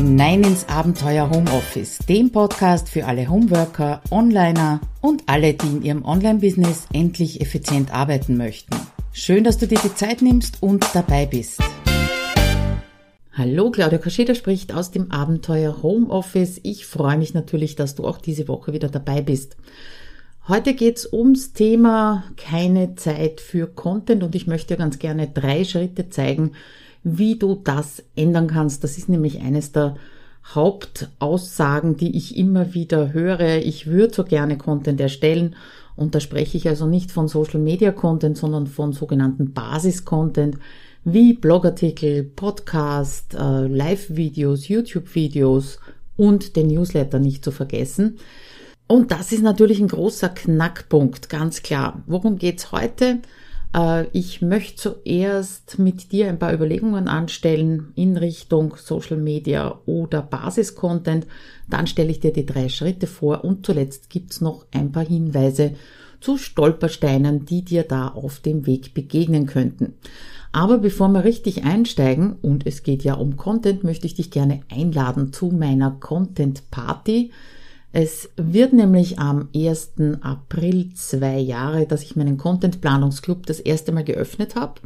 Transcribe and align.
hinein 0.00 0.42
ins 0.44 0.66
Abenteuer 0.66 1.28
Homeoffice, 1.28 1.98
dem 2.08 2.32
Podcast 2.32 2.88
für 2.88 3.04
alle 3.04 3.28
Homeworker, 3.28 4.00
Onliner 4.10 4.80
und 5.02 5.24
alle, 5.26 5.52
die 5.52 5.66
in 5.66 5.82
ihrem 5.82 6.04
Online-Business 6.06 6.86
endlich 6.94 7.42
effizient 7.42 7.92
arbeiten 7.92 8.38
möchten. 8.38 8.74
Schön, 9.12 9.44
dass 9.44 9.58
du 9.58 9.66
dir 9.66 9.78
die 9.78 9.94
Zeit 9.94 10.22
nimmst 10.22 10.62
und 10.62 10.86
dabei 10.94 11.26
bist. 11.26 11.60
Hallo, 13.34 13.70
Claudia 13.70 13.98
Kascheda 13.98 14.34
spricht 14.34 14.72
aus 14.72 14.90
dem 14.90 15.10
Abenteuer 15.10 15.82
Homeoffice. 15.82 16.60
Ich 16.62 16.86
freue 16.86 17.18
mich 17.18 17.34
natürlich, 17.34 17.76
dass 17.76 17.94
du 17.94 18.06
auch 18.06 18.16
diese 18.16 18.48
Woche 18.48 18.72
wieder 18.72 18.88
dabei 18.88 19.20
bist. 19.20 19.58
Heute 20.48 20.72
geht's 20.72 21.12
ums 21.12 21.52
Thema 21.52 22.24
keine 22.38 22.94
Zeit 22.94 23.42
für 23.42 23.66
Content 23.66 24.22
und 24.22 24.34
ich 24.34 24.46
möchte 24.46 24.78
ganz 24.78 24.98
gerne 24.98 25.28
drei 25.28 25.64
Schritte 25.64 26.08
zeigen, 26.08 26.52
wie 27.02 27.38
du 27.38 27.54
das 27.54 28.02
ändern 28.16 28.48
kannst. 28.48 28.84
Das 28.84 28.98
ist 28.98 29.08
nämlich 29.08 29.40
eines 29.40 29.72
der 29.72 29.96
Hauptaussagen, 30.44 31.96
die 31.96 32.16
ich 32.16 32.36
immer 32.36 32.74
wieder 32.74 33.12
höre. 33.12 33.58
Ich 33.58 33.86
würde 33.86 34.14
so 34.14 34.24
gerne 34.24 34.58
Content 34.58 35.00
erstellen 35.00 35.54
und 35.96 36.14
da 36.14 36.20
spreche 36.20 36.56
ich 36.56 36.68
also 36.68 36.86
nicht 36.86 37.12
von 37.12 37.28
Social 37.28 37.60
Media 37.60 37.92
Content, 37.92 38.36
sondern 38.36 38.66
von 38.66 38.92
sogenannten 38.92 39.52
Basis 39.52 40.04
Content 40.04 40.56
wie 41.04 41.34
Blogartikel, 41.34 42.24
Podcast, 42.24 43.34
äh, 43.34 43.66
Live-Videos, 43.66 44.68
YouTube-Videos 44.68 45.78
und 46.16 46.56
den 46.56 46.68
Newsletter 46.68 47.18
nicht 47.18 47.44
zu 47.44 47.50
vergessen. 47.50 48.18
Und 48.86 49.12
das 49.12 49.30
ist 49.32 49.42
natürlich 49.42 49.80
ein 49.80 49.88
großer 49.88 50.30
Knackpunkt, 50.30 51.28
ganz 51.28 51.62
klar. 51.62 52.02
Worum 52.06 52.38
geht's 52.38 52.72
heute? 52.72 53.20
Äh, 53.74 54.06
ich 54.12 54.42
möchte 54.42 54.76
zuerst 54.76 55.78
mit 55.78 56.12
dir 56.12 56.28
ein 56.28 56.38
paar 56.38 56.52
Überlegungen 56.52 57.08
anstellen 57.08 57.92
in 57.94 58.16
Richtung 58.16 58.74
Social 58.76 59.16
Media 59.16 59.80
oder 59.86 60.22
Basis-Content. 60.22 61.26
Dann 61.68 61.86
stelle 61.86 62.10
ich 62.10 62.20
dir 62.20 62.32
die 62.32 62.46
drei 62.46 62.68
Schritte 62.68 63.06
vor 63.06 63.44
und 63.44 63.66
zuletzt 63.66 64.10
gibt's 64.10 64.40
noch 64.40 64.66
ein 64.72 64.92
paar 64.92 65.06
Hinweise 65.06 65.74
zu 66.20 66.36
Stolpersteinen, 66.36 67.46
die 67.46 67.64
dir 67.64 67.82
da 67.82 68.08
auf 68.08 68.40
dem 68.40 68.66
Weg 68.66 68.92
begegnen 68.92 69.46
könnten. 69.46 69.94
Aber 70.52 70.78
bevor 70.78 71.08
wir 71.08 71.24
richtig 71.24 71.64
einsteigen, 71.64 72.36
und 72.42 72.66
es 72.66 72.82
geht 72.82 73.04
ja 73.04 73.14
um 73.14 73.36
Content, 73.36 73.84
möchte 73.84 74.06
ich 74.06 74.14
dich 74.14 74.30
gerne 74.30 74.60
einladen 74.70 75.32
zu 75.32 75.46
meiner 75.46 75.92
Content 75.92 76.70
Party. 76.70 77.30
Es 77.92 78.30
wird 78.36 78.72
nämlich 78.72 79.18
am 79.18 79.48
1. 79.54 79.94
April 80.20 80.90
zwei 80.94 81.38
Jahre, 81.38 81.86
dass 81.86 82.02
ich 82.02 82.14
meinen 82.14 82.38
Content 82.38 82.80
Planungsclub 82.80 83.46
das 83.46 83.58
erste 83.58 83.90
Mal 83.90 84.04
geöffnet 84.04 84.54
habe. 84.54 84.80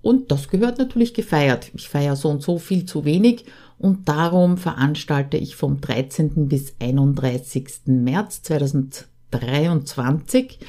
Und 0.00 0.30
das 0.30 0.48
gehört 0.48 0.78
natürlich 0.78 1.12
gefeiert. 1.14 1.72
Ich 1.74 1.88
feiere 1.88 2.14
so 2.14 2.28
und 2.28 2.42
so 2.42 2.58
viel 2.58 2.84
zu 2.84 3.04
wenig 3.04 3.46
und 3.78 4.08
darum 4.08 4.56
veranstalte 4.56 5.36
ich 5.36 5.56
vom 5.56 5.80
13. 5.80 6.46
bis 6.48 6.76
31. 6.80 7.66
März 7.86 8.42
2023 8.42 10.60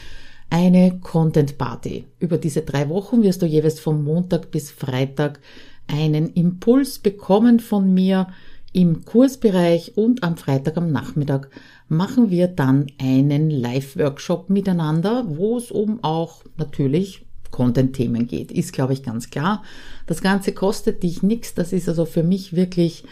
eine 0.50 0.98
Content 1.00 1.60
Party. 1.60 2.06
Über 2.20 2.38
diese 2.38 2.62
drei 2.62 2.90
Wochen 2.90 3.22
wirst 3.22 3.44
du 3.44 3.46
jeweils 3.46 3.80
vom 3.80 4.04
Montag 4.04 4.50
bis 4.50 4.72
Freitag 4.72 5.40
einen 5.88 6.34
Impuls 6.34 6.98
bekommen 7.00 7.60
von 7.60 7.94
mir, 7.94 8.28
im 8.78 9.06
Kursbereich 9.06 9.98
und 9.98 10.22
am 10.22 10.38
Freitag 10.38 10.78
am 10.78 10.92
Nachmittag 10.92 11.50
machen 11.90 12.30
wir 12.30 12.48
dann 12.48 12.86
einen 13.02 13.50
Live-Workshop 13.50 14.52
miteinander, 14.52 15.24
wo 15.28 15.58
es 15.58 15.72
um 15.72 16.04
auch 16.04 16.44
natürlich 16.58 17.26
Content-Themen 17.50 18.28
geht. 18.28 18.52
Ist, 18.52 18.74
glaube 18.74 18.94
ich, 18.94 19.02
ganz 19.02 19.32
klar. 19.32 19.64
Das 20.06 20.22
Ganze 20.22 20.52
kostet 20.52 21.02
dich 21.02 21.24
nichts. 21.24 21.56
Das 21.56 21.74
ist 21.74 21.90
also 21.90 22.06
für 22.06 22.22
mich 22.22 22.56
wirklich 22.56 23.04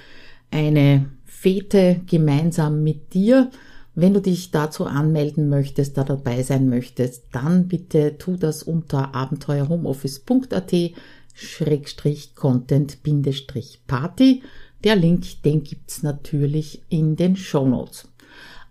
eine 0.52 1.10
Fete 1.26 2.00
gemeinsam 2.06 2.84
mit 2.84 3.16
dir. 3.16 3.50
Wenn 3.96 4.14
du 4.14 4.22
dich 4.22 4.52
dazu 4.52 4.86
anmelden 4.86 5.50
möchtest, 5.50 5.98
da 5.98 6.04
dabei 6.04 6.44
sein 6.44 6.70
möchtest, 6.70 7.24
dann 7.32 7.68
bitte 7.68 8.20
tu 8.20 8.36
das 8.36 8.62
unter 8.62 9.16
abenteuerhomeoffice.at 9.16 10.76
Schrägstrich 11.34 12.36
Content 12.36 13.00
Party. 13.88 14.44
Der 14.84 14.96
Link, 14.96 15.42
den 15.44 15.64
gibt's 15.64 16.04
natürlich 16.04 16.82
in 16.90 17.16
den 17.16 17.36
Show 17.36 17.68
Notes. 17.68 18.08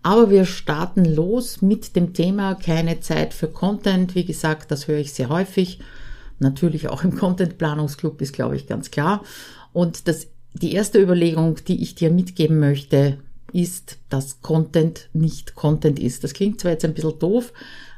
Aber 0.03 0.29
wir 0.29 0.45
starten 0.45 1.03
los 1.03 1.61
mit 1.61 1.95
dem 1.95 2.13
Thema 2.13 2.53
keine 2.53 2.99
Zeit 2.99 3.33
für 3.33 3.47
Content. 3.47 4.13
Wie 4.13 4.23
gesagt, 4.23 4.69
das 4.69 4.87
höre 4.87 4.99
ich 4.99 5.13
sehr 5.13 5.29
häufig. 5.29 5.79
Natürlich 6.39 6.89
auch 6.89 7.03
im 7.03 7.15
Content 7.15 7.57
Planungsclub 7.57 8.21
ist, 8.21 8.33
glaube 8.33 8.55
ich, 8.55 8.67
ganz 8.67 8.91
klar. 8.91 9.23
Und 9.73 10.07
das, 10.07 10.27
die 10.53 10.73
erste 10.73 11.01
Überlegung, 11.01 11.55
die 11.67 11.81
ich 11.81 11.95
dir 11.95 12.11
mitgeben 12.11 12.59
möchte, 12.59 13.17
ist, 13.51 13.97
dass 14.09 14.41
Content 14.41 15.09
nicht 15.13 15.55
Content 15.55 15.97
ist. 15.97 16.23
Das 16.23 16.33
klingt 16.33 16.59
zwar 16.59 16.71
jetzt 16.71 16.85
ein 16.85 16.93
bisschen 16.93 17.17
doof, 17.19 17.53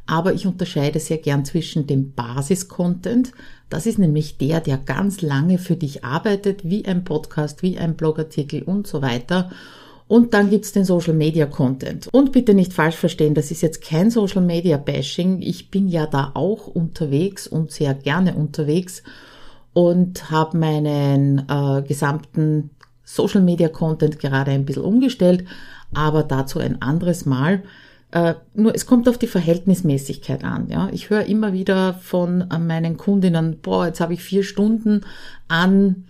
aber 0.06 0.34
ich 0.34 0.46
unterscheide 0.46 1.00
sehr 1.00 1.18
gern 1.18 1.46
zwischen 1.46 1.88
dem 1.88 2.14
Basis-Content. 2.14 3.32
Das 3.70 3.86
ist 3.86 4.00
nämlich 4.00 4.38
der, 4.38 4.62
der 4.62 4.78
ganz 4.78 5.22
lange 5.22 5.58
für 5.58 5.76
dich 5.76 6.04
arbeitet, 6.06 6.64
wie 6.64 6.86
ein 6.86 7.04
Podcast, 7.04 7.64
wie 7.64 7.78
ein 7.78 7.96
Blogartikel 7.96 8.64
und 8.64 8.88
so 8.88 9.02
weiter. 9.02 9.52
Und 10.08 10.34
dann 10.34 10.50
gibt's 10.50 10.72
den 10.72 10.86
Social 10.86 11.14
Media 11.14 11.46
Content. 11.46 12.08
Und 12.14 12.32
bitte 12.32 12.54
nicht 12.54 12.72
falsch 12.72 12.96
verstehen, 12.96 13.34
das 13.34 13.52
ist 13.52 13.62
jetzt 13.62 13.84
kein 13.84 14.10
Social 14.10 14.42
Media 14.42 14.78
Bashing. 14.78 15.42
Ich 15.42 15.70
bin 15.70 15.90
ja 15.90 16.08
da 16.08 16.32
auch 16.34 16.68
unterwegs 16.68 17.46
und 17.46 17.72
sehr 17.72 17.94
gerne 17.94 18.34
unterwegs 18.36 19.04
und 19.74 20.32
habe 20.32 20.58
meinen 20.58 21.46
äh, 21.50 21.82
gesamten 21.82 22.70
Social 23.04 23.42
Media 23.42 23.68
Content 23.68 24.20
gerade 24.20 24.52
ein 24.52 24.66
bisschen 24.66 24.84
umgestellt, 24.84 25.46
aber 25.94 26.24
dazu 26.24 26.60
ein 26.60 26.82
anderes 26.82 27.26
Mal. 27.26 27.64
Äh, 28.12 28.36
nur 28.54 28.74
es 28.74 28.86
kommt 28.86 29.10
auf 29.10 29.18
die 29.18 29.28
Verhältnismäßigkeit 29.28 30.44
an. 30.44 30.70
Ja, 30.70 30.90
ich 30.92 31.10
höre 31.10 31.26
immer 31.26 31.54
wieder 31.54 31.94
von 31.96 32.50
äh, 32.50 32.58
meinen 32.58 32.98
Kundinnen, 32.98 33.60
boah, 33.62 33.88
jetzt 33.88 34.00
habe 34.00 34.14
ich 34.14 34.24
vier 34.24 34.44
Stunden 34.44 35.02
an 35.48 36.06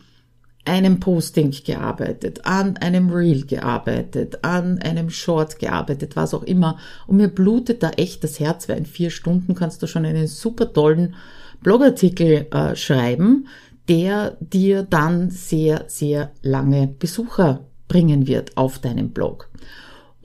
einem 0.68 1.00
Posting 1.00 1.52
gearbeitet, 1.66 2.46
an 2.46 2.78
einem 2.78 3.10
Reel 3.10 3.46
gearbeitet, 3.46 4.44
an 4.44 4.80
einem 4.80 5.10
Short 5.10 5.60
gearbeitet, 5.60 6.16
was 6.16 6.34
auch 6.34 6.44
immer. 6.44 6.78
Und 7.08 7.18
mir 7.18 7.30
blutet 7.30 7.82
da 7.82 7.92
echt 7.92 8.24
das 8.24 8.40
Herz, 8.40 8.68
weil 8.68 8.78
in 8.78 8.86
vier 8.86 9.10
Stunden 9.10 9.56
kannst 9.56 9.82
du 9.82 9.88
schon 9.88 10.06
einen 10.06 10.28
super 10.28 10.72
tollen 10.74 11.16
Blogartikel 11.62 12.48
äh, 12.52 12.76
schreiben, 12.76 13.48
der 13.88 14.38
dir 14.42 14.84
dann 14.84 15.30
sehr, 15.30 15.86
sehr 15.88 16.32
lange 16.42 16.88
Besucher 16.88 17.62
bringen 17.88 18.28
wird 18.28 18.58
auf 18.58 18.80
deinem 18.80 19.12
Blog. 19.12 19.50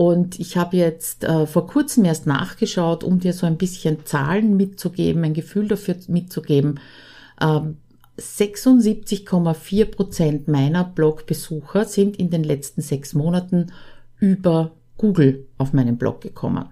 Und 0.04 0.40
ich 0.40 0.56
habe 0.56 0.76
jetzt 0.76 1.22
äh, 1.22 1.46
vor 1.46 1.68
kurzem 1.68 2.04
erst 2.04 2.26
nachgeschaut, 2.26 3.04
um 3.04 3.20
dir 3.20 3.32
so 3.32 3.46
ein 3.46 3.56
bisschen 3.56 4.04
Zahlen 4.04 4.56
mitzugeben, 4.56 5.22
ein 5.22 5.32
Gefühl 5.32 5.68
dafür 5.68 5.94
mitzugeben. 6.08 6.80
Ähm, 7.40 7.76
76,4 8.18 9.84
Prozent 9.84 10.48
meiner 10.48 10.82
Blogbesucher 10.82 11.84
sind 11.84 12.16
in 12.16 12.30
den 12.30 12.42
letzten 12.42 12.82
sechs 12.82 13.14
Monaten 13.14 13.70
über 14.18 14.72
Google 14.98 15.46
auf 15.56 15.72
meinen 15.72 15.98
Blog 15.98 16.20
gekommen. 16.20 16.64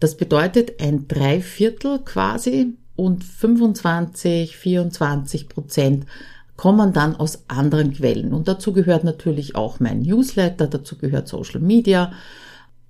Das 0.00 0.16
bedeutet 0.16 0.80
ein 0.80 1.08
Dreiviertel 1.08 1.98
quasi 1.98 2.78
und 2.96 3.24
25, 3.24 4.56
24 4.56 5.50
Prozent 5.50 6.06
kommen 6.56 6.92
dann 6.92 7.16
aus 7.16 7.44
anderen 7.48 7.92
Quellen. 7.92 8.32
Und 8.32 8.48
dazu 8.48 8.72
gehört 8.72 9.04
natürlich 9.04 9.56
auch 9.56 9.80
mein 9.80 10.02
Newsletter, 10.02 10.66
dazu 10.66 10.96
gehört 10.96 11.28
Social 11.28 11.60
Media. 11.60 12.12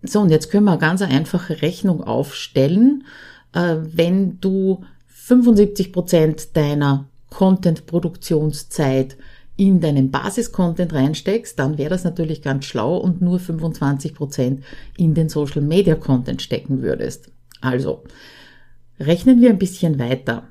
So, 0.03 0.21
und 0.21 0.31
jetzt 0.31 0.51
können 0.51 0.65
wir 0.65 0.73
eine 0.73 0.81
ganz 0.81 1.01
einfache 1.01 1.63
Rechnung 1.63 2.03
aufstellen. 2.03 3.05
Äh, 3.53 3.77
wenn 3.83 4.41
du 4.41 4.85
75 5.07 5.93
Prozent 5.93 6.57
deiner 6.57 7.07
Content-Produktionszeit 7.31 9.17
in 9.57 9.81
deinen 9.81 10.11
Basis-Content 10.11 10.93
reinsteckst, 10.93 11.59
dann 11.59 11.79
wäre 11.79 11.91
das 11.91 12.05
natürlich 12.05 12.43
ganz 12.43 12.65
schlau 12.65 12.97
und 12.97 13.23
nur 13.23 13.39
25 13.39 14.15
Prozent 14.15 14.65
in 14.97 15.15
den 15.15 15.29
Social-Media-Content 15.29 16.43
stecken 16.43 16.83
würdest. 16.83 17.31
Also, 17.61 18.03
rechnen 18.99 19.41
wir 19.41 19.51
ein 19.51 19.59
bisschen 19.59 19.99
weiter. 19.99 20.49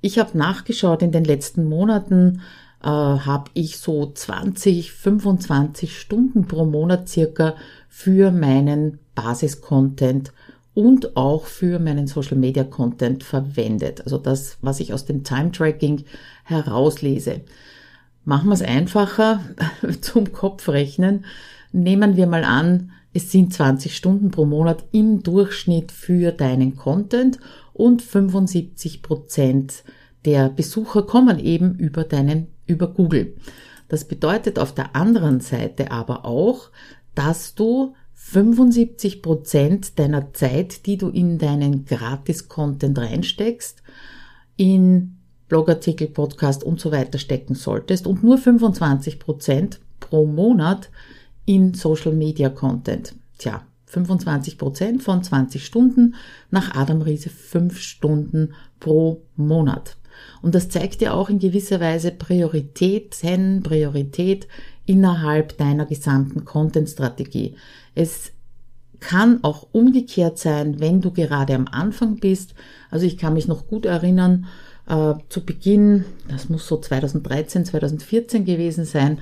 Ich 0.00 0.18
habe 0.18 0.36
nachgeschaut, 0.36 1.02
in 1.02 1.12
den 1.12 1.24
letzten 1.24 1.64
Monaten 1.64 2.40
äh, 2.82 2.86
habe 2.86 3.50
ich 3.54 3.78
so 3.78 4.10
20, 4.10 4.92
25 4.92 5.98
Stunden 5.98 6.46
pro 6.46 6.64
Monat 6.64 7.08
circa 7.08 7.54
für 7.88 8.30
meinen 8.30 8.98
Basis-Content 9.14 10.32
und 10.74 11.16
auch 11.16 11.44
für 11.44 11.78
meinen 11.78 12.06
Social 12.06 12.38
Media 12.38 12.64
Content 12.64 13.24
verwendet. 13.24 14.02
Also 14.02 14.16
das, 14.16 14.56
was 14.62 14.80
ich 14.80 14.94
aus 14.94 15.04
dem 15.04 15.24
Time 15.24 15.52
Tracking 15.52 16.04
herauslese. 16.44 17.42
Machen 18.24 18.48
wir 18.48 18.54
es 18.54 18.62
einfacher 18.62 19.40
zum 20.00 20.32
Kopfrechnen. 20.32 21.24
Nehmen 21.72 22.16
wir 22.16 22.26
mal 22.26 22.44
an, 22.44 22.92
es 23.12 23.32
sind 23.32 23.52
20 23.52 23.96
Stunden 23.96 24.30
pro 24.30 24.44
Monat 24.44 24.84
im 24.92 25.22
Durchschnitt 25.22 25.90
für 25.90 26.30
deinen 26.30 26.76
Content 26.76 27.38
und 27.80 28.02
75 28.02 29.02
Prozent 29.02 29.84
der 30.26 30.50
Besucher 30.50 31.02
kommen 31.02 31.38
eben 31.38 31.74
über 31.76 32.04
deinen, 32.04 32.48
über 32.66 32.88
Google. 32.88 33.36
Das 33.88 34.04
bedeutet 34.04 34.58
auf 34.58 34.74
der 34.74 34.94
anderen 34.94 35.40
Seite 35.40 35.90
aber 35.90 36.24
auch, 36.24 36.70
dass 37.14 37.54
du 37.54 37.94
75 38.14 39.22
Prozent 39.22 39.98
deiner 39.98 40.32
Zeit, 40.34 40.84
die 40.86 40.98
du 40.98 41.08
in 41.08 41.38
deinen 41.38 41.86
Gratis-Content 41.86 42.98
reinsteckst, 42.98 43.82
in 44.56 45.16
Blogartikel, 45.48 46.06
Podcast 46.06 46.62
und 46.62 46.78
so 46.78 46.92
weiter 46.92 47.18
stecken 47.18 47.54
solltest 47.54 48.06
und 48.06 48.22
nur 48.22 48.36
25 48.36 49.18
Prozent 49.18 49.80
pro 49.98 50.26
Monat 50.26 50.90
in 51.46 51.74
Social 51.74 52.12
Media 52.12 52.50
Content. 52.50 53.14
Tja, 53.38 53.66
25 53.90 54.58
Prozent 54.58 55.02
von 55.02 55.22
20 55.22 55.64
Stunden 55.64 56.14
nach 56.50 56.74
Adam 56.74 57.02
Riese 57.02 57.30
5 57.30 57.78
Stunden 57.78 58.54
pro 58.78 59.22
Monat. 59.36 59.96
Und 60.42 60.54
das 60.54 60.68
zeigt 60.68 61.00
dir 61.00 61.14
auch 61.14 61.30
in 61.30 61.38
gewisser 61.38 61.80
Weise 61.80 62.10
Prioritäten, 62.10 63.62
Priorität 63.62 64.48
innerhalb 64.86 65.56
deiner 65.56 65.86
gesamten 65.86 66.44
Content-Strategie. 66.44 67.56
Es 67.94 68.32
kann 69.00 69.42
auch 69.42 69.68
umgekehrt 69.72 70.38
sein, 70.38 70.78
wenn 70.78 71.00
du 71.00 71.10
gerade 71.10 71.54
am 71.54 71.66
Anfang 71.68 72.16
bist. 72.16 72.54
Also 72.90 73.06
ich 73.06 73.16
kann 73.16 73.32
mich 73.32 73.48
noch 73.48 73.66
gut 73.66 73.86
erinnern, 73.86 74.46
äh, 74.86 75.14
zu 75.28 75.44
Beginn, 75.44 76.04
das 76.28 76.48
muss 76.48 76.66
so 76.66 76.76
2013, 76.76 77.64
2014 77.64 78.44
gewesen 78.44 78.84
sein, 78.84 79.20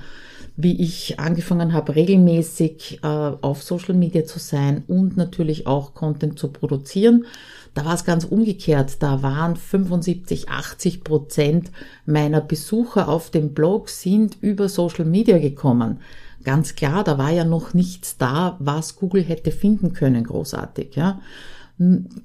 wie 0.61 0.81
ich 0.81 1.19
angefangen 1.19 1.71
habe, 1.71 1.95
regelmäßig 1.95 2.99
äh, 3.01 3.07
auf 3.07 3.63
Social 3.63 3.95
Media 3.95 4.25
zu 4.25 4.39
sein 4.39 4.83
und 4.87 5.15
natürlich 5.15 5.67
auch 5.67 5.93
Content 5.93 6.37
zu 6.37 6.49
produzieren. 6.49 7.25
Da 7.73 7.85
war 7.85 7.93
es 7.93 8.03
ganz 8.03 8.25
umgekehrt. 8.25 9.01
Da 9.01 9.23
waren 9.23 9.55
75, 9.55 10.49
80 10.49 11.05
Prozent 11.05 11.71
meiner 12.05 12.41
Besucher 12.41 13.07
auf 13.07 13.29
dem 13.29 13.53
Blog 13.53 13.87
sind 13.87 14.37
über 14.41 14.67
Social 14.67 15.05
Media 15.05 15.37
gekommen. 15.37 16.01
Ganz 16.43 16.75
klar, 16.75 17.05
da 17.05 17.17
war 17.17 17.31
ja 17.31 17.45
noch 17.45 17.73
nichts 17.73 18.17
da, 18.17 18.57
was 18.59 18.97
Google 18.97 19.23
hätte 19.23 19.51
finden 19.51 19.93
können, 19.93 20.25
großartig, 20.25 20.95
ja. 20.95 21.21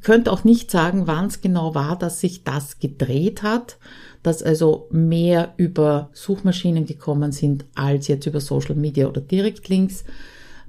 Könnte 0.02 0.32
auch 0.32 0.42
nicht 0.42 0.70
sagen, 0.70 1.06
wann 1.06 1.26
es 1.26 1.40
genau 1.40 1.76
war, 1.76 1.96
dass 1.96 2.20
sich 2.20 2.42
das 2.42 2.80
gedreht 2.80 3.44
hat, 3.44 3.78
dass 4.24 4.42
also 4.42 4.88
mehr 4.90 5.54
über 5.56 6.10
Suchmaschinen 6.12 6.86
gekommen 6.86 7.30
sind 7.30 7.64
als 7.76 8.08
jetzt 8.08 8.26
über 8.26 8.40
Social 8.40 8.74
Media 8.74 9.06
oder 9.06 9.20
Direktlinks. 9.20 10.04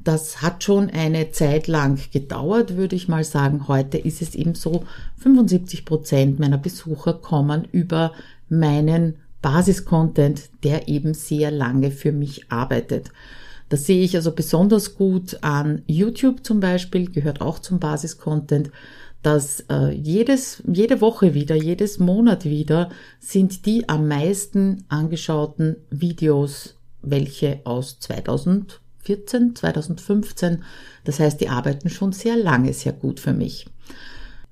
Das 0.04 0.44
hat 0.44 0.64
schon 0.64 0.92
eine 0.92 1.32
Zeit 1.32 1.66
lang 1.66 2.00
gedauert, 2.12 2.78
würde 2.78 2.96
ich 2.96 3.08
mal 3.08 3.24
sagen. 3.24 3.68
Heute 3.68 3.98
ist 3.98 4.22
es 4.22 4.36
eben 4.36 4.54
so, 4.54 4.84
75 5.18 5.84
Prozent 5.84 6.40
meiner 6.40 6.60
Besucher 6.60 7.14
kommen 7.16 7.68
über 7.72 8.12
meinen 8.50 9.16
Basiscontent, 9.42 10.50
der 10.64 10.88
eben 10.88 11.16
sehr 11.16 11.50
lange 11.50 11.90
für 11.90 12.12
mich 12.12 12.52
arbeitet. 12.52 13.12
Das 13.76 13.88
sehe 13.88 14.06
ich 14.06 14.16
also 14.16 14.32
besonders 14.32 14.96
gut 14.96 15.40
an 15.42 15.82
YouTube 15.86 16.46
zum 16.46 16.62
Beispiel, 16.62 17.12
gehört 17.12 17.42
auch 17.42 17.60
zum 17.60 17.78
Basiscontent, 17.78 18.72
dass 19.22 19.66
äh, 19.70 19.92
jedes, 19.92 20.64
jede 20.66 21.02
Woche 21.02 21.34
wieder, 21.34 21.58
jedes 21.58 22.00
Monat 22.00 22.46
wieder 22.46 22.88
sind 23.20 23.66
die 23.66 23.90
am 23.90 24.08
meisten 24.08 24.86
angeschauten 24.88 25.76
Videos, 25.90 26.76
welche 27.02 27.60
aus 27.66 28.00
2014, 28.00 29.58
2015, 29.58 30.64
das 31.04 31.20
heißt, 31.20 31.42
die 31.42 31.50
arbeiten 31.50 31.90
schon 31.90 32.14
sehr 32.14 32.38
lange 32.38 32.72
sehr 32.72 32.94
gut 32.94 33.20
für 33.20 33.34
mich. 33.34 33.66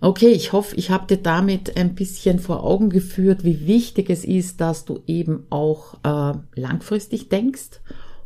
Okay, 0.02 0.32
ich 0.32 0.52
hoffe, 0.52 0.76
ich 0.76 0.90
habe 0.90 1.08
dir 1.08 1.24
damit 1.24 1.78
ein 1.78 1.96
bisschen 1.96 2.40
vor 2.40 2.66
Augen 2.66 2.90
geführt, 2.90 3.46
wie 3.46 3.68
wichtig 3.68 4.10
es 4.10 4.26
ist, 4.26 4.60
dass 4.60 4.84
du 4.84 5.02
eben 5.08 5.48
auch 5.50 5.94
äh, 6.04 6.38
langfristig 6.60 7.30
denkst 7.30 7.80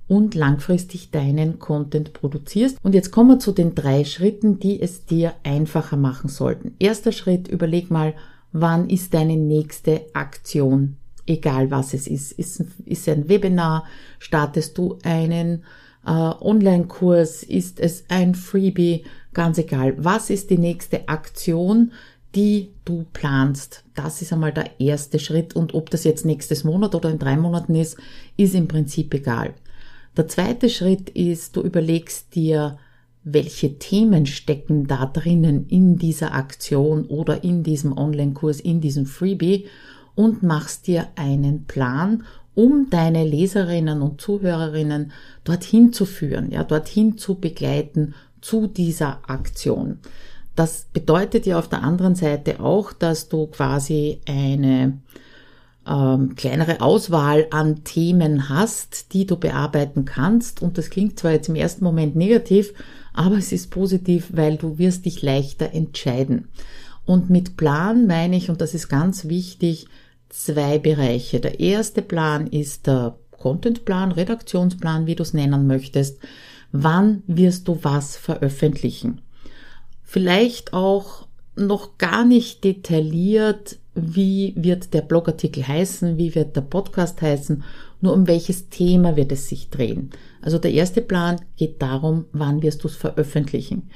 und 0.07 0.35
langfristig 0.35 1.11
deinen 1.11 1.59
Content 1.59 2.13
produzierst. 2.13 2.77
Und 2.83 2.95
jetzt 2.95 3.11
kommen 3.11 3.29
wir 3.29 3.39
zu 3.39 3.51
den 3.51 3.75
drei 3.75 4.05
Schritten, 4.05 4.59
die 4.59 4.81
es 4.81 5.05
dir 5.05 5.33
einfacher 5.43 5.97
machen 5.97 6.29
sollten. 6.29 6.75
Erster 6.79 7.11
Schritt, 7.11 7.47
überleg 7.47 7.91
mal, 7.91 8.13
wann 8.51 8.89
ist 8.89 9.13
deine 9.13 9.35
nächste 9.35 10.05
Aktion? 10.13 10.97
Egal 11.25 11.71
was 11.71 11.93
es 11.93 12.07
ist. 12.07 12.31
Ist, 12.31 12.63
ist 12.85 13.09
ein 13.09 13.27
Webinar? 13.27 13.83
Startest 14.17 14.77
du 14.77 14.97
einen 15.03 15.63
äh, 16.05 16.09
Online-Kurs? 16.09 17.43
Ist 17.43 17.81
es 17.81 18.05
ein 18.07 18.33
Freebie? 18.33 19.03
Ganz 19.33 19.57
egal. 19.57 19.95
Was 19.97 20.29
ist 20.29 20.49
die 20.49 20.57
nächste 20.57 21.09
Aktion, 21.09 21.91
die 22.35 22.69
du 22.85 23.05
planst. 23.13 23.83
Das 23.95 24.21
ist 24.21 24.31
einmal 24.31 24.53
der 24.53 24.79
erste 24.79 25.17
Schritt 25.17 25.55
und 25.55 25.73
ob 25.73 25.89
das 25.89 26.03
jetzt 26.03 26.25
nächstes 26.25 26.63
Monat 26.63 26.93
oder 26.93 27.09
in 27.09 27.19
drei 27.19 27.35
Monaten 27.35 27.73
ist, 27.73 27.97
ist 28.35 28.53
im 28.53 28.67
Prinzip 28.67 29.13
egal. 29.13 29.55
Der 30.17 30.27
zweite 30.27 30.69
Schritt 30.69 31.11
ist, 31.11 31.55
du 31.55 31.61
überlegst 31.61 32.33
dir, 32.33 32.79
welche 33.23 33.77
Themen 33.77 34.25
stecken 34.25 34.87
da 34.87 35.05
drinnen 35.05 35.67
in 35.67 35.97
dieser 35.97 36.33
Aktion 36.33 37.05
oder 37.05 37.43
in 37.43 37.61
diesem 37.61 37.95
Online-Kurs, 37.95 38.59
in 38.59 38.81
diesem 38.81 39.05
Freebie 39.05 39.67
und 40.15 40.41
machst 40.41 40.87
dir 40.87 41.07
einen 41.15 41.65
Plan, 41.65 42.23
um 42.55 42.89
deine 42.89 43.23
Leserinnen 43.23 44.01
und 44.01 44.19
Zuhörerinnen 44.19 45.11
dorthin 45.43 45.93
zu 45.93 46.05
führen, 46.05 46.51
ja, 46.51 46.63
dorthin 46.63 47.19
zu 47.19 47.35
begleiten 47.35 48.15
zu 48.41 48.65
dieser 48.65 49.19
Aktion. 49.29 49.99
Das 50.55 50.87
bedeutet 50.91 51.45
ja 51.45 51.59
auf 51.59 51.69
der 51.69 51.83
anderen 51.83 52.15
Seite 52.15 52.59
auch, 52.59 52.91
dass 52.91 53.29
du 53.29 53.45
quasi 53.45 54.21
eine 54.25 54.97
ähm, 55.87 56.35
kleinere 56.35 56.81
Auswahl 56.81 57.47
an 57.51 57.83
Themen 57.83 58.49
hast, 58.49 59.13
die 59.13 59.25
du 59.25 59.37
bearbeiten 59.37 60.05
kannst. 60.05 60.61
Und 60.61 60.77
das 60.77 60.89
klingt 60.89 61.19
zwar 61.19 61.31
jetzt 61.31 61.49
im 61.49 61.55
ersten 61.55 61.83
Moment 61.83 62.15
negativ, 62.15 62.73
aber 63.13 63.37
es 63.37 63.51
ist 63.51 63.71
positiv, 63.71 64.31
weil 64.33 64.57
du 64.57 64.77
wirst 64.77 65.05
dich 65.05 65.21
leichter 65.21 65.73
entscheiden. 65.73 66.49
Und 67.05 67.29
mit 67.29 67.57
Plan 67.57 68.05
meine 68.05 68.35
ich, 68.35 68.49
und 68.49 68.61
das 68.61 68.73
ist 68.73 68.89
ganz 68.89 69.27
wichtig, 69.27 69.87
zwei 70.29 70.77
Bereiche. 70.77 71.39
Der 71.39 71.59
erste 71.59 72.01
Plan 72.01 72.47
ist 72.47 72.87
der 72.87 73.17
Contentplan, 73.31 74.11
Redaktionsplan, 74.11 75.07
wie 75.07 75.15
du 75.15 75.23
es 75.23 75.33
nennen 75.33 75.67
möchtest. 75.67 76.19
Wann 76.71 77.23
wirst 77.27 77.67
du 77.67 77.79
was 77.81 78.17
veröffentlichen? 78.17 79.21
Vielleicht 80.03 80.73
auch 80.73 81.27
noch 81.55 81.97
gar 81.97 82.25
nicht 82.25 82.63
detailliert 82.63 83.77
wie 83.97 84.53
wird 84.55 84.93
der 84.93 85.01
Blogartikel 85.01 85.67
heißen, 85.67 86.17
wie 86.17 86.35
wird 86.35 86.55
der 86.55 86.61
Podcast 86.61 87.21
heißen, 87.21 87.63
nur 87.99 88.13
um 88.13 88.27
welches 88.27 88.69
Thema 88.69 89.15
wird 89.15 89.31
es 89.31 89.49
sich 89.49 89.69
drehen. 89.69 90.11
Also 90.41 90.59
der 90.59 90.71
erste 90.71 91.01
Plan 91.01 91.41
geht 91.55 91.81
darum, 91.81 92.25
wann 92.31 92.61
wirst 92.61 92.83
du 92.83 92.87
es 92.87 92.95
veröffentlichen. 92.95 93.89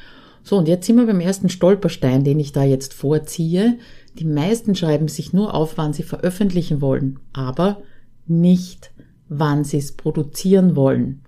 So, 0.44 0.58
und 0.58 0.68
jetzt 0.68 0.88
sind 0.88 0.98
wir 0.98 1.06
beim 1.06 1.20
ersten 1.20 1.50
Stolperstein, 1.50 2.24
den 2.24 2.40
ich 2.40 2.52
da 2.52 2.64
jetzt 2.64 2.94
vorziehe. 2.94 3.78
Die 4.18 4.26
meisten 4.26 4.76
schreiben 4.76 5.08
sich 5.08 5.34
nur 5.34 5.54
auf, 5.54 5.78
wann 5.78 5.94
sie 5.94 6.04
veröffentlichen 6.04 6.82
wollen, 6.82 7.20
aber 7.32 7.82
nicht, 8.26 8.92
wann 9.30 9.64
sie 9.64 9.78
es 9.78 9.92
produzieren 9.92 10.76
wollen. 10.76 11.22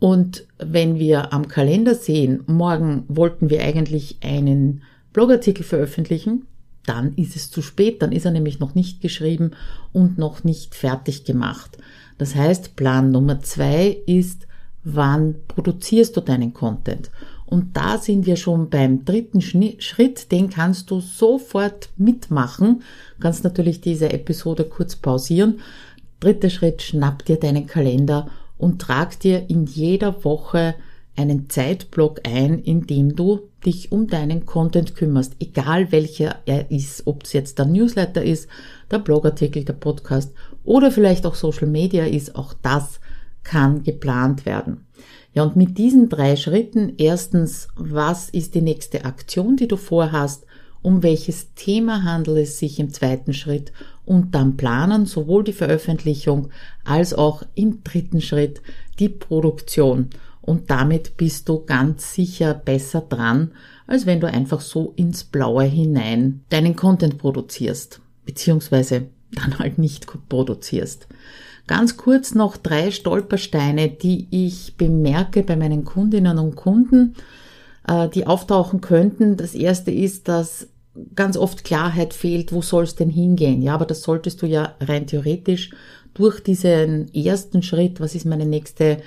Und 0.00 0.46
wenn 0.58 0.98
wir 0.98 1.32
am 1.32 1.46
Kalender 1.46 1.94
sehen, 1.94 2.42
morgen 2.46 3.04
wollten 3.08 3.50
wir 3.50 3.62
eigentlich 3.62 4.18
einen 4.22 4.82
Blogartikel 5.12 5.62
veröffentlichen, 5.62 6.46
dann 6.86 7.14
ist 7.14 7.36
es 7.36 7.50
zu 7.50 7.62
spät, 7.62 8.02
dann 8.02 8.12
ist 8.12 8.24
er 8.24 8.30
nämlich 8.30 8.60
noch 8.60 8.74
nicht 8.74 9.00
geschrieben 9.00 9.52
und 9.92 10.18
noch 10.18 10.44
nicht 10.44 10.74
fertig 10.74 11.24
gemacht. 11.24 11.78
Das 12.18 12.34
heißt, 12.34 12.76
Plan 12.76 13.10
Nummer 13.10 13.40
zwei 13.40 13.98
ist, 14.06 14.46
wann 14.84 15.36
produzierst 15.48 16.16
du 16.16 16.20
deinen 16.20 16.52
Content? 16.52 17.10
Und 17.46 17.76
da 17.76 17.98
sind 17.98 18.26
wir 18.26 18.36
schon 18.36 18.70
beim 18.70 19.04
dritten 19.04 19.40
Schritt, 19.40 20.30
den 20.30 20.50
kannst 20.50 20.90
du 20.90 21.00
sofort 21.00 21.90
mitmachen. 21.96 22.82
Kannst 23.18 23.42
natürlich 23.42 23.80
diese 23.80 24.12
Episode 24.12 24.64
kurz 24.64 24.94
pausieren. 24.94 25.58
Dritter 26.20 26.48
Schritt, 26.48 26.80
schnapp 26.80 27.24
dir 27.24 27.36
deinen 27.36 27.66
Kalender 27.66 28.28
und 28.56 28.80
trag 28.80 29.18
dir 29.18 29.50
in 29.50 29.66
jeder 29.66 30.24
Woche 30.24 30.76
einen 31.20 31.50
Zeitblock 31.50 32.20
ein, 32.26 32.58
in 32.58 32.86
dem 32.86 33.14
du 33.14 33.40
dich 33.64 33.92
um 33.92 34.06
deinen 34.06 34.46
Content 34.46 34.96
kümmerst, 34.96 35.36
egal 35.38 35.92
welcher 35.92 36.36
er 36.46 36.70
ist, 36.70 37.06
ob 37.06 37.24
es 37.24 37.34
jetzt 37.34 37.58
der 37.58 37.66
Newsletter 37.66 38.24
ist, 38.24 38.48
der 38.90 38.98
Blogartikel, 38.98 39.64
der 39.64 39.74
Podcast 39.74 40.32
oder 40.64 40.90
vielleicht 40.90 41.26
auch 41.26 41.34
Social 41.34 41.68
Media 41.68 42.04
ist, 42.04 42.34
auch 42.36 42.54
das 42.62 43.00
kann 43.42 43.82
geplant 43.82 44.46
werden. 44.46 44.86
Ja, 45.34 45.42
und 45.44 45.56
mit 45.56 45.78
diesen 45.78 46.08
drei 46.08 46.36
Schritten, 46.36 46.94
erstens, 46.96 47.68
was 47.76 48.30
ist 48.30 48.54
die 48.54 48.62
nächste 48.62 49.04
Aktion, 49.04 49.56
die 49.56 49.68
du 49.68 49.76
vorhast, 49.76 50.44
um 50.82 51.02
welches 51.02 51.54
Thema 51.54 52.02
handelt 52.04 52.38
es 52.38 52.58
sich 52.58 52.80
im 52.80 52.90
zweiten 52.90 53.34
Schritt? 53.34 53.72
Und 54.06 54.34
dann 54.34 54.56
planen 54.56 55.04
sowohl 55.04 55.44
die 55.44 55.52
Veröffentlichung 55.52 56.48
als 56.84 57.12
auch 57.12 57.42
im 57.54 57.84
dritten 57.84 58.22
Schritt 58.22 58.62
die 58.98 59.10
Produktion 59.10 60.08
und 60.42 60.70
damit 60.70 61.16
bist 61.16 61.48
du 61.48 61.64
ganz 61.64 62.14
sicher 62.14 62.54
besser 62.54 63.02
dran, 63.02 63.52
als 63.86 64.06
wenn 64.06 64.20
du 64.20 64.26
einfach 64.26 64.60
so 64.60 64.92
ins 64.96 65.24
Blaue 65.24 65.64
hinein 65.64 66.44
deinen 66.48 66.76
Content 66.76 67.18
produzierst, 67.18 68.00
beziehungsweise 68.24 69.08
dann 69.32 69.58
halt 69.58 69.78
nicht 69.78 70.06
produzierst. 70.28 71.08
Ganz 71.66 71.96
kurz 71.96 72.34
noch 72.34 72.56
drei 72.56 72.90
Stolpersteine, 72.90 73.88
die 73.90 74.26
ich 74.30 74.76
bemerke 74.76 75.42
bei 75.42 75.56
meinen 75.56 75.84
Kundinnen 75.84 76.38
und 76.38 76.56
Kunden, 76.56 77.14
äh, 77.86 78.08
die 78.08 78.26
auftauchen 78.26 78.80
könnten. 78.80 79.36
Das 79.36 79.54
erste 79.54 79.90
ist, 79.90 80.26
dass 80.26 80.68
ganz 81.14 81.36
oft 81.36 81.64
Klarheit 81.64 82.14
fehlt, 82.14 82.52
wo 82.52 82.62
soll 82.62 82.84
es 82.84 82.96
denn 82.96 83.10
hingehen? 83.10 83.62
Ja, 83.62 83.74
aber 83.74 83.86
das 83.86 84.02
solltest 84.02 84.42
du 84.42 84.46
ja 84.46 84.74
rein 84.80 85.06
theoretisch 85.06 85.70
durch 86.14 86.40
diesen 86.40 87.12
ersten 87.14 87.62
Schritt, 87.62 88.00
was 88.00 88.14
ist 88.14 88.26
meine 88.26 88.46
nächste, 88.46 88.98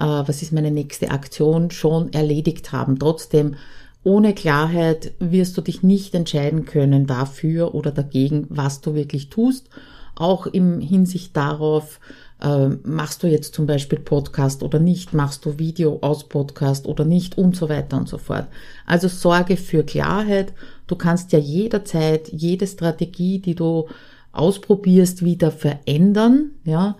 äh, 0.00 0.04
was 0.26 0.42
ist 0.42 0.52
meine 0.52 0.70
nächste 0.70 1.10
Aktion, 1.10 1.70
schon 1.70 2.12
erledigt 2.12 2.72
haben. 2.72 2.98
Trotzdem, 2.98 3.54
ohne 4.02 4.34
Klarheit 4.34 5.12
wirst 5.18 5.56
du 5.56 5.60
dich 5.60 5.82
nicht 5.82 6.14
entscheiden 6.14 6.64
können 6.64 7.06
dafür 7.06 7.74
oder 7.74 7.92
dagegen, 7.92 8.46
was 8.48 8.80
du 8.80 8.94
wirklich 8.94 9.28
tust. 9.28 9.68
Auch 10.16 10.46
im 10.46 10.80
Hinsicht 10.80 11.36
darauf, 11.36 12.00
äh, 12.40 12.68
machst 12.82 13.22
du 13.22 13.26
jetzt 13.26 13.54
zum 13.54 13.66
Beispiel 13.66 13.98
Podcast 13.98 14.62
oder 14.62 14.78
nicht, 14.78 15.12
machst 15.12 15.44
du 15.44 15.58
Video 15.58 15.98
aus 16.00 16.28
Podcast 16.28 16.86
oder 16.86 17.04
nicht 17.04 17.36
und 17.36 17.54
so 17.54 17.68
weiter 17.68 17.98
und 17.98 18.08
so 18.08 18.16
fort. 18.16 18.46
Also 18.86 19.08
sorge 19.08 19.56
für 19.58 19.84
Klarheit. 19.84 20.54
Du 20.86 20.96
kannst 20.96 21.32
ja 21.32 21.38
jederzeit 21.38 22.28
jede 22.32 22.66
Strategie, 22.66 23.38
die 23.38 23.54
du 23.54 23.88
ausprobierst, 24.32 25.24
wieder 25.24 25.50
verändern, 25.50 26.52
ja. 26.64 26.96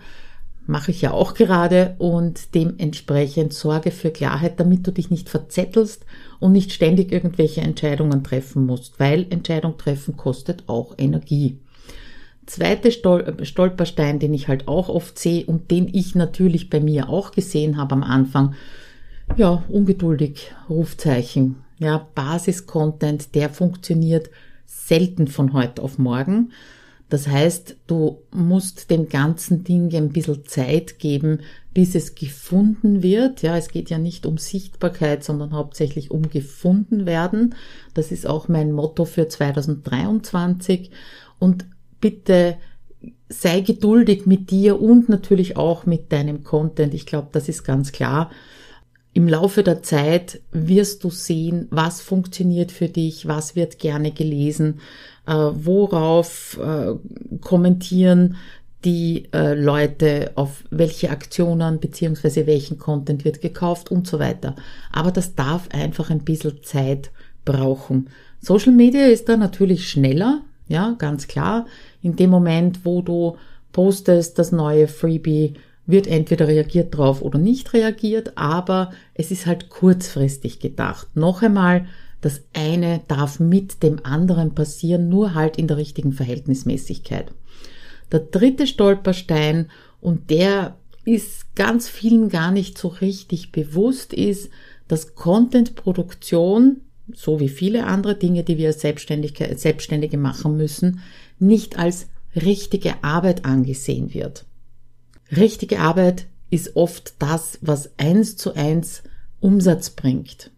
Mache 0.67 0.91
ich 0.91 1.01
ja 1.01 1.11
auch 1.11 1.33
gerade 1.33 1.95
und 1.97 2.53
dementsprechend 2.55 3.53
sorge 3.53 3.91
für 3.91 4.11
Klarheit, 4.11 4.59
damit 4.59 4.85
du 4.85 4.91
dich 4.91 5.09
nicht 5.09 5.29
verzettelst 5.29 6.05
und 6.39 6.51
nicht 6.51 6.71
ständig 6.71 7.11
irgendwelche 7.11 7.61
Entscheidungen 7.61 8.23
treffen 8.23 8.65
musst, 8.65 8.99
weil 8.99 9.25
Entscheidung 9.29 9.77
treffen 9.77 10.17
kostet 10.17 10.63
auch 10.67 10.95
Energie. 10.97 11.57
Zweite 12.45 12.91
Stol 12.91 13.37
Stolperstein, 13.43 14.19
den 14.19 14.33
ich 14.33 14.47
halt 14.47 14.67
auch 14.67 14.89
oft 14.89 15.17
sehe 15.17 15.45
und 15.45 15.71
den 15.71 15.87
ich 15.93 16.15
natürlich 16.15 16.69
bei 16.69 16.79
mir 16.79 17.09
auch 17.09 17.31
gesehen 17.31 17.77
habe 17.77 17.93
am 17.93 18.03
Anfang, 18.03 18.55
ja, 19.37 19.63
ungeduldig, 19.69 20.53
Rufzeichen, 20.69 21.57
ja, 21.79 22.07
Basis-Content, 22.15 23.35
der 23.35 23.49
funktioniert 23.49 24.29
selten 24.65 25.27
von 25.27 25.53
heute 25.53 25.81
auf 25.81 25.97
morgen. 25.97 26.51
Das 27.11 27.27
heißt, 27.27 27.75
du 27.87 28.21
musst 28.31 28.89
dem 28.89 29.09
ganzen 29.09 29.65
Ding 29.65 29.93
ein 29.93 30.13
bisschen 30.13 30.45
Zeit 30.45 30.97
geben, 30.97 31.41
bis 31.73 31.93
es 31.93 32.15
gefunden 32.15 33.03
wird. 33.03 33.41
Ja, 33.41 33.57
es 33.57 33.67
geht 33.67 33.89
ja 33.89 33.97
nicht 33.97 34.25
um 34.25 34.37
Sichtbarkeit, 34.37 35.21
sondern 35.21 35.51
hauptsächlich 35.51 36.09
um 36.09 36.29
gefunden 36.29 37.05
werden. 37.05 37.53
Das 37.93 38.13
ist 38.13 38.25
auch 38.25 38.47
mein 38.47 38.71
Motto 38.71 39.03
für 39.03 39.27
2023. 39.27 40.89
Und 41.37 41.65
bitte 41.99 42.55
sei 43.27 43.59
geduldig 43.59 44.25
mit 44.25 44.49
dir 44.49 44.81
und 44.81 45.09
natürlich 45.09 45.57
auch 45.57 45.85
mit 45.85 46.13
deinem 46.13 46.45
Content. 46.45 46.93
Ich 46.93 47.05
glaube, 47.05 47.27
das 47.33 47.49
ist 47.49 47.63
ganz 47.63 47.91
klar. 47.91 48.31
Im 49.11 49.27
Laufe 49.27 49.63
der 49.63 49.83
Zeit 49.83 50.39
wirst 50.53 51.03
du 51.03 51.09
sehen, 51.09 51.67
was 51.71 51.99
funktioniert 51.99 52.71
für 52.71 52.87
dich, 52.87 53.27
was 53.27 53.57
wird 53.57 53.79
gerne 53.79 54.11
gelesen, 54.11 54.79
äh, 55.25 55.33
worauf 55.33 56.59
äh, 56.61 56.95
kommentieren 57.41 58.37
die 58.83 59.25
äh, 59.31 59.53
Leute, 59.53 60.31
auf 60.35 60.63
welche 60.71 61.11
Aktionen 61.11 61.79
beziehungsweise 61.79 62.47
welchen 62.47 62.79
Content 62.79 63.25
wird 63.25 63.41
gekauft 63.41 63.91
und 63.91 64.07
so 64.07 64.19
weiter. 64.19 64.55
Aber 64.91 65.11
das 65.11 65.35
darf 65.35 65.69
einfach 65.71 66.09
ein 66.09 66.23
bisschen 66.23 66.63
Zeit 66.63 67.11
brauchen. 67.45 68.09
Social 68.39 68.71
Media 68.71 69.05
ist 69.05 69.29
da 69.29 69.37
natürlich 69.37 69.87
schneller, 69.87 70.41
ja, 70.67 70.95
ganz 70.97 71.27
klar. 71.27 71.67
In 72.01 72.15
dem 72.15 72.31
Moment, 72.31 72.83
wo 72.83 73.01
du 73.01 73.37
postest 73.71 74.39
das 74.39 74.51
neue 74.51 74.87
Freebie, 74.87 75.53
wird 75.85 76.07
entweder 76.07 76.47
reagiert 76.47 76.95
drauf 76.95 77.21
oder 77.21 77.37
nicht 77.37 77.73
reagiert, 77.73 78.37
aber 78.37 78.91
es 79.13 79.31
ist 79.31 79.45
halt 79.45 79.69
kurzfristig 79.69 80.59
gedacht. 80.59 81.07
Noch 81.15 81.41
einmal, 81.41 81.85
das 82.21 82.41
eine 82.53 83.01
darf 83.07 83.39
mit 83.39 83.83
dem 83.83 84.05
anderen 84.05 84.53
passieren, 84.53 85.09
nur 85.09 85.33
halt 85.33 85.57
in 85.57 85.67
der 85.67 85.77
richtigen 85.77 86.13
Verhältnismäßigkeit. 86.13 87.31
Der 88.11 88.19
dritte 88.19 88.67
Stolperstein, 88.67 89.69
und 89.99 90.29
der 90.29 90.77
ist 91.05 91.55
ganz 91.55 91.87
vielen 91.87 92.29
gar 92.29 92.51
nicht 92.51 92.77
so 92.77 92.87
richtig 92.87 93.51
bewusst, 93.51 94.13
ist, 94.13 94.49
dass 94.87 95.15
Contentproduktion, 95.15 96.81
so 97.13 97.39
wie 97.39 97.49
viele 97.49 97.85
andere 97.85 98.15
Dinge, 98.15 98.43
die 98.43 98.57
wir 98.57 98.67
als 98.67 98.81
Selbstständige, 98.81 99.57
Selbstständige 99.57 100.17
machen 100.17 100.57
müssen, 100.57 101.01
nicht 101.39 101.79
als 101.79 102.07
richtige 102.35 103.03
Arbeit 103.03 103.45
angesehen 103.45 104.13
wird. 104.13 104.45
Richtige 105.35 105.79
Arbeit 105.79 106.27
ist 106.49 106.75
oft 106.75 107.13
das, 107.19 107.57
was 107.61 107.91
eins 107.97 108.35
zu 108.35 108.53
eins 108.53 109.03
Umsatz 109.39 109.89
bringt. 109.89 110.51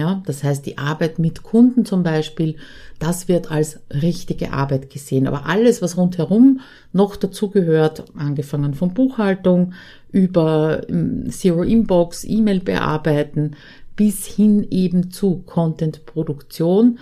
Ja, 0.00 0.22
das 0.24 0.42
heißt, 0.42 0.64
die 0.64 0.78
Arbeit 0.78 1.18
mit 1.18 1.42
Kunden 1.42 1.84
zum 1.84 2.02
Beispiel, 2.02 2.56
das 2.98 3.28
wird 3.28 3.50
als 3.50 3.80
richtige 3.90 4.54
Arbeit 4.54 4.88
gesehen. 4.88 5.26
Aber 5.26 5.44
alles, 5.44 5.82
was 5.82 5.98
rundherum 5.98 6.60
noch 6.94 7.16
dazu 7.16 7.50
gehört, 7.50 8.04
angefangen 8.16 8.72
von 8.72 8.94
Buchhaltung 8.94 9.74
über 10.10 10.88
ähm, 10.88 11.30
Zero 11.30 11.64
Inbox, 11.64 12.24
E-Mail 12.24 12.60
bearbeiten, 12.60 13.56
bis 13.94 14.24
hin 14.24 14.66
eben 14.70 15.10
zu 15.10 15.42
Content-Produktion, 15.44 16.98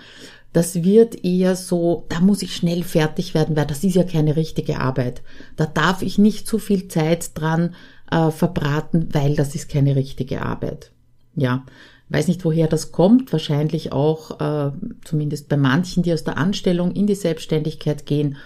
das 0.51 0.83
wird 0.83 1.23
eher 1.23 1.55
so, 1.55 2.05
da 2.09 2.19
muss 2.19 2.41
ich 2.41 2.53
schnell 2.53 2.83
fertig 2.83 3.33
werden, 3.33 3.55
weil 3.55 3.67
das 3.67 3.85
ist 3.85 3.95
ja 3.95 4.03
keine 4.03 4.35
richtige 4.35 4.81
Arbeit. 4.81 5.21
Da 5.55 5.65
darf 5.65 6.01
ich 6.01 6.17
nicht 6.17 6.47
zu 6.47 6.59
viel 6.59 6.89
Zeit 6.89 7.31
dran 7.39 7.75
äh, 8.11 8.29
verbraten, 8.29 9.07
weil 9.13 9.37
das 9.37 9.55
ist 9.55 9.69
keine 9.69 9.95
richtige 9.95 10.41
Arbeit. 10.41 10.91
Ja, 11.35 11.63
weiß 12.09 12.27
nicht, 12.27 12.43
woher 12.43 12.67
das 12.67 12.91
kommt. 12.91 13.31
Wahrscheinlich 13.31 13.91
auch, 13.91 14.39
äh, 14.39 14.71
zumindest 15.03 15.49
bei 15.49 15.57
manchen, 15.57 16.03
die 16.03 16.13
aus 16.13 16.23
der 16.23 16.37
Anstellung 16.37 16.91
in 16.91 17.07
die 17.07 17.15
Selbstständigkeit 17.15 18.05
gehen, 18.05 18.37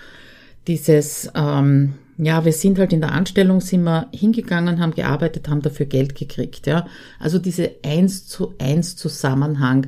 dieses, 0.67 1.29
ähm, 1.35 1.95
ja, 2.17 2.45
wir 2.45 2.53
sind 2.53 2.79
halt 2.79 2.93
in 2.93 3.01
der 3.01 3.11
Anstellung, 3.11 3.59
sind 3.59 3.83
wir 3.83 4.07
hingegangen, 4.13 4.79
haben 4.79 4.93
gearbeitet, 4.93 5.49
haben 5.49 5.61
dafür 5.61 5.85
Geld 5.85 6.15
gekriegt, 6.15 6.67
ja. 6.67 6.87
Also 7.19 7.39
diese 7.39 7.71
eins 7.83 8.27
zu 8.27 8.53
eins 8.59 8.95
Zusammenhang, 8.95 9.87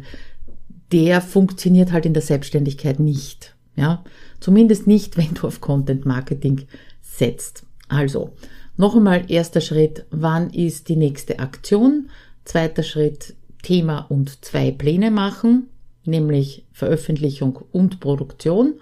der 0.91 1.21
funktioniert 1.21 1.91
halt 1.91 2.05
in 2.05 2.13
der 2.13 2.23
Selbstständigkeit 2.23 2.99
nicht. 2.99 3.55
Ja, 3.75 4.03
zumindest 4.39 4.87
nicht, 4.87 5.17
wenn 5.17 5.33
du 5.33 5.47
auf 5.47 5.59
Content 5.59 6.05
Marketing 6.05 6.65
setzt. 7.01 7.63
Also, 7.89 8.31
noch 8.77 8.95
einmal 8.95 9.29
erster 9.29 9.61
Schritt, 9.61 10.05
wann 10.11 10.49
ist 10.49 10.87
die 10.87 10.95
nächste 10.95 11.39
Aktion? 11.39 12.09
Zweiter 12.45 12.83
Schritt, 12.83 13.35
Thema 13.65 14.05
und 14.09 14.45
zwei 14.45 14.69
Pläne 14.69 15.09
machen, 15.09 15.69
nämlich 16.05 16.65
Veröffentlichung 16.71 17.59
und 17.71 17.99
Produktion. 17.99 18.75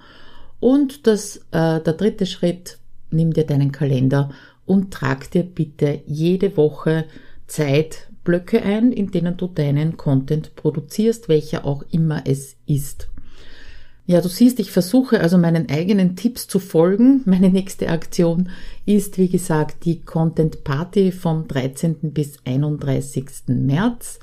Und 0.59 1.07
das, 1.07 1.37
äh, 1.51 1.79
der 1.79 1.93
dritte 1.93 2.25
Schritt, 2.25 2.79
nimm 3.09 3.31
dir 3.31 3.45
deinen 3.45 3.71
Kalender 3.71 4.29
und 4.65 4.91
trag 4.91 5.31
dir 5.31 5.43
bitte 5.43 6.01
jede 6.05 6.57
Woche 6.57 7.05
Zeit 7.47 8.09
Blöcke 8.25 8.61
ein, 8.61 8.91
in 8.91 9.09
denen 9.11 9.37
du 9.37 9.47
deinen 9.47 9.95
Content 9.95 10.55
produzierst, 10.57 11.29
welcher 11.29 11.65
auch 11.65 11.83
immer 11.91 12.23
es 12.25 12.57
ist. 12.65 13.07
Ja, 14.05 14.19
du 14.19 14.27
siehst, 14.27 14.59
ich 14.59 14.71
versuche 14.71 15.21
also 15.21 15.37
meinen 15.37 15.69
eigenen 15.69 16.17
Tipps 16.17 16.47
zu 16.49 16.59
folgen. 16.59 17.21
Meine 17.25 17.49
nächste 17.49 17.87
Aktion 17.87 18.49
ist, 18.85 19.17
wie 19.17 19.29
gesagt, 19.29 19.85
die 19.85 20.01
Content 20.01 20.65
Party 20.65 21.13
vom 21.13 21.47
13. 21.47 22.11
bis 22.11 22.35
31. 22.43 23.47
März. 23.47 24.19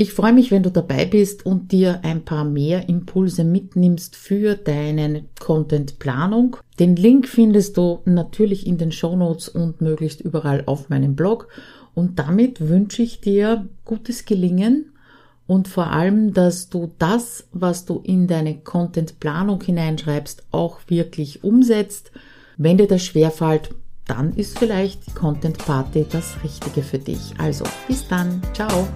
Ich 0.00 0.12
freue 0.12 0.32
mich, 0.32 0.52
wenn 0.52 0.62
du 0.62 0.70
dabei 0.70 1.06
bist 1.06 1.44
und 1.44 1.72
dir 1.72 2.04
ein 2.04 2.24
paar 2.24 2.44
mehr 2.44 2.88
Impulse 2.88 3.42
mitnimmst 3.42 4.14
für 4.14 4.54
deine 4.54 5.24
Content-Planung. 5.40 6.56
Den 6.78 6.94
Link 6.94 7.26
findest 7.26 7.76
du 7.76 7.98
natürlich 8.04 8.64
in 8.64 8.78
den 8.78 8.92
Show 8.92 9.16
Notes 9.16 9.48
und 9.48 9.80
möglichst 9.80 10.20
überall 10.20 10.62
auf 10.66 10.88
meinem 10.88 11.16
Blog. 11.16 11.48
Und 11.94 12.20
damit 12.20 12.68
wünsche 12.68 13.02
ich 13.02 13.20
dir 13.20 13.66
gutes 13.84 14.24
Gelingen 14.24 14.92
und 15.48 15.66
vor 15.66 15.88
allem, 15.88 16.32
dass 16.32 16.68
du 16.68 16.92
das, 17.00 17.48
was 17.50 17.84
du 17.84 18.00
in 18.04 18.28
deine 18.28 18.58
Content-Planung 18.58 19.60
hineinschreibst, 19.64 20.44
auch 20.52 20.78
wirklich 20.86 21.42
umsetzt. 21.42 22.12
Wenn 22.56 22.78
dir 22.78 22.86
das 22.86 23.02
schwerfällt, 23.02 23.70
dann 24.06 24.32
ist 24.34 24.60
vielleicht 24.60 25.08
die 25.08 25.14
Content 25.14 25.58
Party 25.58 26.06
das 26.08 26.36
Richtige 26.44 26.82
für 26.82 26.98
dich. 26.98 27.34
Also, 27.38 27.64
bis 27.88 28.06
dann. 28.06 28.40
Ciao. 28.54 28.86